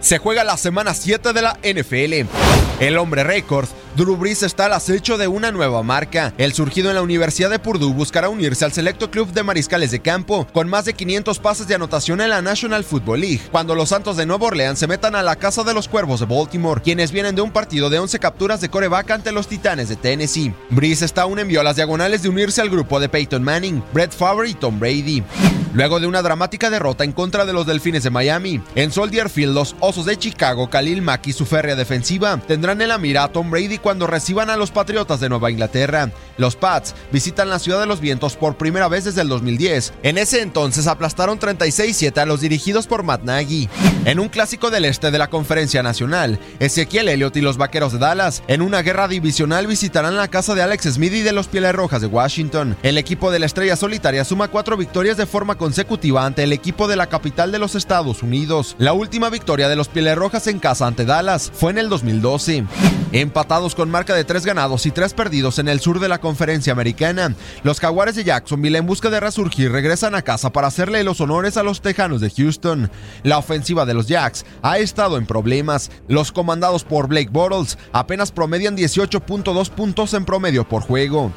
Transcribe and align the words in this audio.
Se 0.00 0.16
juega 0.16 0.44
la 0.44 0.56
semana 0.56 0.94
7 0.94 1.34
de 1.34 1.42
la 1.42 1.58
NFL. 1.62 2.26
El 2.80 2.96
hombre 2.96 3.22
récord, 3.22 3.68
Drew 3.96 4.16
Brees 4.16 4.42
está 4.42 4.64
al 4.64 4.72
acecho 4.72 5.18
de 5.18 5.28
una 5.28 5.52
nueva 5.52 5.82
marca. 5.82 6.32
El 6.38 6.54
surgido 6.54 6.88
en 6.88 6.94
la 6.94 7.02
Universidad 7.02 7.50
de 7.50 7.58
Purdue 7.58 7.92
buscará 7.92 8.30
unirse 8.30 8.64
al 8.64 8.72
selecto 8.72 9.10
club 9.10 9.30
de 9.32 9.42
mariscales 9.42 9.90
de 9.90 10.00
campo, 10.00 10.46
con 10.54 10.70
más 10.70 10.86
de 10.86 10.94
500 10.94 11.38
pases 11.40 11.68
de 11.68 11.74
anotación 11.74 12.22
en 12.22 12.30
la 12.30 12.40
National 12.40 12.82
Football 12.82 13.20
League, 13.20 13.42
cuando 13.52 13.74
los 13.74 13.90
Santos 13.90 14.16
de 14.16 14.24
Nueva 14.24 14.46
Orleans 14.46 14.78
se 14.78 14.86
metan 14.86 15.14
a 15.14 15.22
la 15.22 15.36
casa 15.36 15.64
de 15.64 15.74
los 15.74 15.88
Cuervos 15.88 16.20
de 16.20 16.26
Baltimore, 16.26 16.80
quienes 16.80 17.12
vienen 17.12 17.34
de 17.34 17.42
un 17.42 17.50
partido 17.50 17.90
de 17.90 17.98
11 17.98 18.18
capturas 18.18 18.62
de 18.62 18.70
coreback 18.70 19.10
ante 19.10 19.32
los 19.32 19.48
Titanes 19.48 19.90
de 19.90 19.96
Tennessee. 19.96 20.54
Brees 20.70 21.02
está 21.02 21.22
aún 21.22 21.38
envió 21.38 21.62
las 21.62 21.76
diagonales 21.76 22.22
de 22.22 22.30
unirse 22.30 22.62
al 22.62 22.70
grupo 22.70 23.00
de 23.00 23.10
Peyton 23.10 23.42
Manning, 23.42 23.84
Brett 23.92 24.12
Favre 24.12 24.48
y 24.48 24.54
Tom 24.54 24.80
Brady. 24.80 25.22
Luego 25.72 26.00
de 26.00 26.08
una 26.08 26.20
dramática 26.20 26.68
derrota 26.68 27.04
en 27.04 27.12
contra 27.12 27.46
de 27.46 27.52
los 27.52 27.64
Delfines 27.64 28.02
de 28.02 28.10
Miami, 28.10 28.60
en 28.74 28.90
Soldier 28.90 29.28
Field 29.28 29.54
los 29.54 29.76
Osos 29.78 30.04
de 30.04 30.16
Chicago, 30.16 30.68
Khalil 30.68 31.00
Mack 31.00 31.28
y 31.28 31.32
su 31.32 31.46
férrea 31.46 31.76
defensiva 31.76 32.40
tendrán 32.48 32.82
en 32.82 32.88
la 32.88 32.98
mira 32.98 33.22
a 33.22 33.28
Tom 33.28 33.50
Brady 33.50 33.78
cuando 33.78 34.08
reciban 34.08 34.50
a 34.50 34.56
los 34.56 34.72
Patriotas 34.72 35.20
de 35.20 35.28
Nueva 35.28 35.50
Inglaterra. 35.50 36.10
Los 36.40 36.56
Pats 36.56 36.94
visitan 37.12 37.50
la 37.50 37.58
Ciudad 37.58 37.80
de 37.80 37.86
los 37.86 38.00
Vientos 38.00 38.34
por 38.34 38.56
primera 38.56 38.88
vez 38.88 39.04
desde 39.04 39.20
el 39.20 39.28
2010. 39.28 39.92
En 40.02 40.16
ese 40.16 40.40
entonces 40.40 40.86
aplastaron 40.86 41.38
36-7 41.38 42.16
a 42.18 42.24
los 42.24 42.40
dirigidos 42.40 42.86
por 42.86 43.02
Matt 43.02 43.22
Nagy. 43.24 43.68
En 44.06 44.18
un 44.18 44.30
clásico 44.30 44.70
del 44.70 44.86
este 44.86 45.10
de 45.10 45.18
la 45.18 45.28
Conferencia 45.28 45.82
Nacional, 45.82 46.38
Ezequiel 46.58 47.08
Elliott 47.08 47.36
y 47.36 47.42
los 47.42 47.58
Vaqueros 47.58 47.92
de 47.92 47.98
Dallas, 47.98 48.42
en 48.48 48.62
una 48.62 48.80
guerra 48.80 49.06
divisional 49.06 49.66
visitarán 49.66 50.16
la 50.16 50.28
casa 50.28 50.54
de 50.54 50.62
Alex 50.62 50.94
Smith 50.94 51.12
y 51.12 51.20
de 51.20 51.32
los 51.32 51.48
Pieles 51.48 51.74
Rojas 51.74 52.00
de 52.00 52.06
Washington. 52.06 52.74
El 52.82 52.96
equipo 52.96 53.30
de 53.30 53.38
la 53.38 53.46
Estrella 53.46 53.76
Solitaria 53.76 54.24
suma 54.24 54.48
cuatro 54.48 54.78
victorias 54.78 55.18
de 55.18 55.26
forma 55.26 55.56
consecutiva 55.56 56.24
ante 56.24 56.42
el 56.44 56.54
equipo 56.54 56.88
de 56.88 56.96
la 56.96 57.08
capital 57.08 57.52
de 57.52 57.58
los 57.58 57.74
Estados 57.74 58.22
Unidos. 58.22 58.76
La 58.78 58.94
última 58.94 59.28
victoria 59.28 59.68
de 59.68 59.76
los 59.76 59.88
Pieles 59.88 60.16
Rojas 60.16 60.46
en 60.46 60.58
casa 60.58 60.86
ante 60.86 61.04
Dallas 61.04 61.52
fue 61.54 61.72
en 61.72 61.78
el 61.78 61.90
2012. 61.90 62.64
Empatados 63.12 63.74
con 63.74 63.90
marca 63.90 64.14
de 64.14 64.24
tres 64.24 64.46
ganados 64.46 64.86
y 64.86 64.92
tres 64.92 65.14
perdidos 65.14 65.58
en 65.58 65.66
el 65.66 65.80
sur 65.80 65.98
de 65.98 66.08
la 66.08 66.20
conferencia 66.20 66.72
americana, 66.72 67.34
los 67.64 67.80
Jaguares 67.80 68.14
de 68.14 68.22
Jacksonville 68.22 68.78
en 68.78 68.86
busca 68.86 69.10
de 69.10 69.18
resurgir 69.18 69.72
regresan 69.72 70.14
a 70.14 70.22
casa 70.22 70.52
para 70.52 70.68
hacerle 70.68 71.02
los 71.02 71.20
honores 71.20 71.56
a 71.56 71.64
los 71.64 71.80
Tejanos 71.80 72.20
de 72.20 72.30
Houston. 72.30 72.88
La 73.24 73.38
ofensiva 73.38 73.84
de 73.84 73.94
los 73.94 74.06
Jacks 74.06 74.46
ha 74.62 74.78
estado 74.78 75.16
en 75.16 75.26
problemas. 75.26 75.90
Los 76.06 76.30
comandados 76.30 76.84
por 76.84 77.08
Blake 77.08 77.30
Bortles 77.32 77.78
apenas 77.92 78.30
promedian 78.30 78.76
18.2 78.76 79.70
puntos 79.70 80.14
en 80.14 80.24
promedio 80.24 80.68
por 80.68 80.82
juego. 80.82 81.32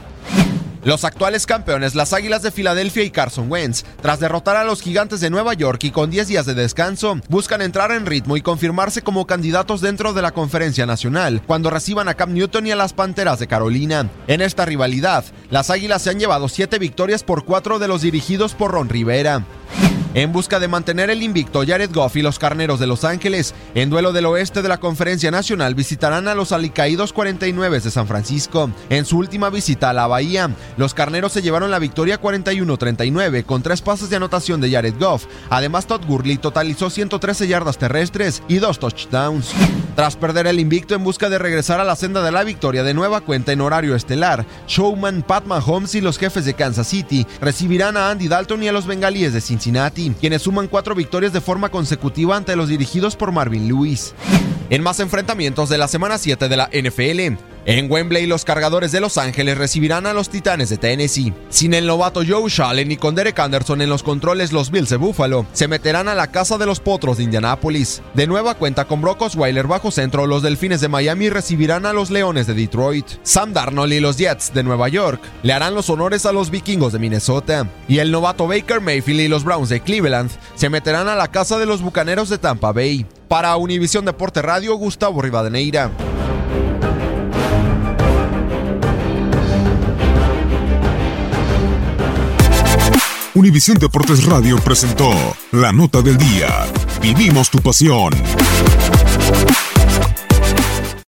Los 0.85 1.05
actuales 1.05 1.45
campeones, 1.45 1.95
las 1.95 2.11
Águilas 2.11 2.41
de 2.41 2.51
Filadelfia 2.51 3.03
y 3.03 3.09
Carson 3.09 3.49
Wentz, 3.49 3.85
tras 4.01 4.19
derrotar 4.19 4.57
a 4.57 4.65
los 4.65 4.81
Gigantes 4.81 5.21
de 5.21 5.29
Nueva 5.29 5.53
York 5.53 5.81
y 5.85 5.91
con 5.91 6.11
10 6.11 6.27
días 6.27 6.45
de 6.45 6.55
descanso, 6.55 7.21
buscan 7.29 7.61
entrar 7.61 7.93
en 7.93 8.05
ritmo 8.05 8.35
y 8.35 8.41
confirmarse 8.41 9.01
como 9.01 9.25
candidatos 9.25 9.79
dentro 9.79 10.11
de 10.11 10.21
la 10.21 10.31
Conferencia 10.31 10.85
Nacional 10.85 11.41
cuando 11.47 11.69
reciban 11.69 12.09
a 12.09 12.15
Cam 12.15 12.33
Newton 12.33 12.67
y 12.67 12.71
a 12.71 12.75
las 12.75 12.91
Panteras 12.91 13.39
de 13.39 13.47
Carolina. 13.47 14.09
En 14.27 14.41
esta 14.41 14.65
rivalidad, 14.65 15.23
las 15.49 15.69
Águilas 15.69 16.01
se 16.01 16.09
han 16.09 16.19
llevado 16.19 16.49
7 16.49 16.77
victorias 16.79 17.23
por 17.23 17.45
4 17.45 17.79
de 17.79 17.87
los 17.87 18.01
dirigidos 18.01 18.53
por 18.53 18.71
Ron 18.71 18.89
Rivera. 18.89 19.45
En 20.15 20.31
busca 20.31 20.59
de 20.59 20.67
mantener 20.67 21.09
el 21.09 21.23
invicto, 21.23 21.63
Jared 21.65 21.91
Goff 21.91 22.15
y 22.17 22.21
los 22.21 22.37
Carneros 22.37 22.79
de 22.79 22.85
Los 22.85 23.03
Ángeles, 23.03 23.55
en 23.73 23.89
duelo 23.89 24.13
del 24.13 24.27
oeste 24.27 24.61
de 24.61 24.69
la 24.69 24.79
Conferencia 24.79 25.31
Nacional, 25.31 25.73
visitarán 25.73 26.27
a 26.27 26.35
los 26.35 26.51
alicaídos 26.51 27.13
49 27.13 27.79
de 27.79 27.89
San 27.89 28.05
Francisco. 28.05 28.69
En 28.89 29.05
su 29.05 29.17
última 29.17 29.49
visita 29.49 29.89
a 29.89 29.93
la 29.93 30.05
Bahía, 30.05 30.51
los 30.77 30.93
Carneros 30.93 31.31
se 31.31 31.41
llevaron 31.41 31.71
la 31.71 31.79
victoria 31.79 32.21
41-39 32.21 33.43
con 33.43 33.63
tres 33.63 33.81
pases 33.81 34.11
de 34.11 34.17
anotación 34.17 34.61
de 34.61 34.69
Jared 34.69 34.93
Goff. 34.99 35.25
Además, 35.49 35.87
Todd 35.87 36.05
Gurley 36.05 36.37
totalizó 36.37 36.91
113 36.91 37.47
yardas 37.47 37.79
terrestres 37.79 38.43
y 38.47 38.57
dos 38.57 38.77
touchdowns. 38.77 39.49
Tras 39.95 40.15
perder 40.15 40.47
el 40.47 40.59
invicto 40.59 40.95
en 40.95 41.03
busca 41.03 41.29
de 41.29 41.37
regresar 41.37 41.79
a 41.79 41.83
la 41.83 41.95
senda 41.95 42.23
de 42.23 42.31
la 42.31 42.43
victoria 42.43 42.83
de 42.83 42.95
nueva 42.95 43.21
cuenta 43.21 43.51
en 43.51 43.61
horario 43.61 43.95
estelar, 43.95 44.45
Showman, 44.67 45.21
Pat 45.21 45.45
Mahomes 45.45 45.93
y 45.93 46.01
los 46.01 46.17
jefes 46.17 46.45
de 46.45 46.55
Kansas 46.55 46.87
City 46.87 47.27
recibirán 47.39 47.95
a 47.95 48.09
Andy 48.09 48.27
Dalton 48.27 48.63
y 48.63 48.67
a 48.67 48.73
los 48.73 48.87
bengalíes 48.87 49.33
de 49.33 49.41
Cincinnati 49.41 50.13
quienes 50.19 50.41
suman 50.41 50.67
cuatro 50.67 50.95
victorias 50.95 51.31
de 51.31 51.41
forma 51.41 51.69
consecutiva 51.69 52.35
ante 52.35 52.55
los 52.55 52.69
dirigidos 52.69 53.15
por 53.15 53.31
Marvin 53.31 53.67
Lewis. 53.67 54.15
En 54.69 54.81
más 54.81 54.99
enfrentamientos 54.99 55.69
de 55.69 55.77
la 55.77 55.87
semana 55.87 56.17
7 56.17 56.49
de 56.49 56.57
la 56.57 56.69
NFL, 56.73 57.37
en 57.65 57.89
Wembley, 57.89 58.25
los 58.25 58.43
cargadores 58.43 58.91
de 58.91 58.99
Los 58.99 59.17
Ángeles 59.17 59.57
recibirán 59.57 60.05
a 60.05 60.13
los 60.13 60.29
Titanes 60.29 60.69
de 60.69 60.77
Tennessee. 60.77 61.33
Sin 61.49 61.73
el 61.73 61.87
novato 61.87 62.21
Joe 62.27 62.49
Shalen 62.49 62.91
y 62.91 62.97
con 62.97 63.15
Derek 63.15 63.39
Anderson 63.39 63.81
en 63.81 63.89
los 63.89 64.03
controles, 64.03 64.51
los 64.51 64.69
Bills 64.69 64.89
de 64.89 64.97
Buffalo 64.97 65.45
se 65.53 65.67
meterán 65.67 66.07
a 66.07 66.15
la 66.15 66.27
casa 66.27 66.57
de 66.57 66.65
los 66.65 66.79
Potros 66.79 67.17
de 67.17 67.23
Indianápolis. 67.23 68.01
De 68.13 68.27
nueva 68.27 68.55
cuenta 68.55 68.85
con 68.85 69.01
Brock 69.01 69.21
Osweiler 69.21 69.67
bajo 69.67 69.91
centro, 69.91 70.27
los 70.27 70.43
Delfines 70.43 70.81
de 70.81 70.89
Miami 70.89 71.29
recibirán 71.29 71.85
a 71.85 71.93
los 71.93 72.11
Leones 72.11 72.47
de 72.47 72.53
Detroit. 72.53 73.05
Sam 73.23 73.53
Darnold 73.53 73.93
y 73.93 73.99
los 74.01 74.17
Jets 74.17 74.53
de 74.53 74.63
Nueva 74.63 74.89
York 74.89 75.21
le 75.43 75.53
harán 75.53 75.73
los 75.73 75.89
honores 75.89 76.25
a 76.25 76.33
los 76.33 76.49
Vikingos 76.49 76.91
de 76.91 76.99
Minnesota. 76.99 77.69
Y 77.87 77.99
el 77.99 78.11
novato 78.11 78.47
Baker 78.47 78.81
Mayfield 78.81 79.21
y 79.21 79.27
los 79.29 79.43
Browns 79.43 79.69
de 79.69 79.81
Cleveland 79.81 80.31
se 80.55 80.69
meterán 80.69 81.07
a 81.07 81.15
la 81.15 81.29
casa 81.29 81.57
de 81.59 81.65
los 81.65 81.81
Bucaneros 81.81 82.29
de 82.29 82.37
Tampa 82.37 82.73
Bay. 82.73 83.05
Para 83.27 83.55
Univisión 83.55 84.03
Deporte 84.03 84.41
Radio, 84.41 84.75
Gustavo 84.75 85.21
Rivadeneira. 85.21 85.89
Univisión 93.35 93.79
Deportes 93.79 94.25
Radio 94.25 94.57
presentó 94.57 95.09
la 95.51 95.71
nota 95.71 96.03
del 96.03 96.17
día. 96.17 96.67
Vivimos 97.01 97.49
tu 97.49 97.57
pasión. 97.57 98.13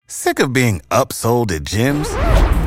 Sick 0.07 0.39
of 0.39 0.53
being 0.53 0.81
upsold 0.89 1.51
at 1.51 1.63
gyms? 1.63 2.07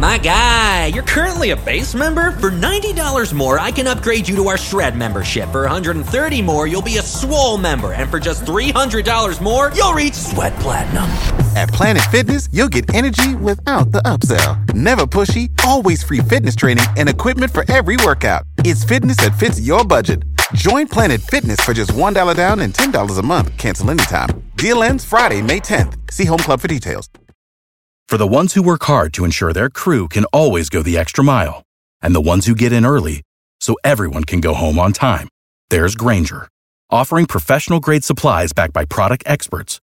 My 0.00 0.18
guy, 0.18 0.92
you're 0.92 1.02
currently 1.02 1.52
a 1.52 1.56
base 1.56 1.94
member. 1.94 2.32
For 2.32 2.50
$90 2.50 3.32
more, 3.32 3.58
I 3.58 3.70
can 3.70 3.86
upgrade 3.86 4.28
you 4.28 4.36
to 4.36 4.48
our 4.48 4.58
Shred 4.58 4.96
membership. 4.96 5.50
For 5.50 5.66
$130 5.66 6.44
more, 6.44 6.66
you'll 6.66 6.82
be 6.82 6.98
a 6.98 7.02
Swole 7.02 7.56
member. 7.56 7.94
And 7.94 8.10
for 8.10 8.20
just 8.20 8.44
$300 8.44 9.40
more, 9.40 9.72
you'll 9.74 9.94
reach 9.94 10.14
Sweat 10.14 10.54
Platinum. 10.56 11.08
At 11.58 11.70
Planet 11.70 12.04
Fitness, 12.12 12.48
you'll 12.52 12.68
get 12.68 12.94
energy 12.94 13.34
without 13.34 13.90
the 13.90 14.00
upsell. 14.02 14.72
Never 14.74 15.06
pushy, 15.06 15.50
always 15.64 16.04
free 16.04 16.20
fitness 16.20 16.54
training 16.54 16.84
and 16.96 17.08
equipment 17.08 17.52
for 17.52 17.64
every 17.68 17.96
workout. 18.04 18.44
It's 18.58 18.84
fitness 18.84 19.16
that 19.16 19.36
fits 19.36 19.58
your 19.60 19.84
budget. 19.84 20.22
Join 20.54 20.86
Planet 20.86 21.20
Fitness 21.20 21.60
for 21.60 21.74
just 21.74 21.90
$1 21.90 22.36
down 22.36 22.60
and 22.60 22.72
$10 22.72 23.18
a 23.18 23.22
month. 23.22 23.56
Cancel 23.56 23.90
anytime. 23.90 24.28
Deal 24.54 24.84
ends 24.84 25.04
Friday, 25.04 25.42
May 25.42 25.58
10th. 25.58 25.94
See 26.12 26.26
Home 26.26 26.38
Club 26.38 26.60
for 26.60 26.68
details. 26.68 27.08
For 28.08 28.18
the 28.18 28.32
ones 28.38 28.54
who 28.54 28.62
work 28.62 28.84
hard 28.84 29.12
to 29.14 29.24
ensure 29.24 29.52
their 29.52 29.68
crew 29.68 30.06
can 30.06 30.26
always 30.26 30.68
go 30.70 30.82
the 30.84 30.96
extra 30.96 31.24
mile, 31.24 31.64
and 32.00 32.14
the 32.14 32.28
ones 32.32 32.46
who 32.46 32.54
get 32.54 32.72
in 32.72 32.86
early 32.86 33.22
so 33.60 33.74
everyone 33.82 34.22
can 34.22 34.40
go 34.40 34.54
home 34.54 34.78
on 34.78 34.92
time, 34.92 35.26
there's 35.70 35.96
Granger, 35.96 36.46
offering 36.88 37.26
professional 37.26 37.80
grade 37.80 38.04
supplies 38.04 38.52
backed 38.52 38.72
by 38.72 38.84
product 38.84 39.24
experts 39.26 39.80